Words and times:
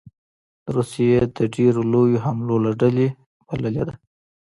د 0.65 0.67
روسیې 0.77 1.17
د 1.37 1.39
ډېرو 1.55 1.81
لویو 1.93 2.23
حملو 2.25 2.55
له 2.65 2.71
ډلې 2.81 3.07
بللې 3.47 3.83
ده 3.87 3.95